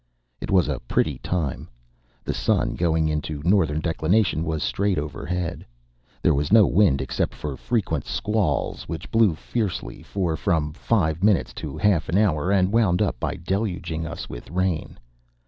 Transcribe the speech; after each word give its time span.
It 0.39 0.49
was 0.49 0.67
a 0.67 0.79
pretty 0.79 1.19
time. 1.19 1.69
The 2.25 2.33
sun, 2.33 2.73
going 2.73 3.07
into 3.07 3.39
northern 3.45 3.79
declination, 3.81 4.43
was 4.43 4.63
straight 4.63 4.97
overhead. 4.97 5.63
There 6.23 6.33
was 6.33 6.51
no 6.51 6.65
wind, 6.65 7.03
except 7.03 7.35
for 7.35 7.55
frequent 7.55 8.05
squalls, 8.07 8.87
which 8.89 9.11
blew 9.11 9.35
fiercely 9.35 10.01
for 10.01 10.35
from 10.35 10.73
five 10.73 11.23
minutes 11.23 11.53
to 11.61 11.77
half 11.77 12.09
an 12.09 12.17
hour, 12.17 12.51
and 12.51 12.73
wound 12.73 12.99
up 12.99 13.19
by 13.19 13.35
deluging 13.35 14.07
us 14.07 14.27
with 14.27 14.49
rain. 14.49 14.97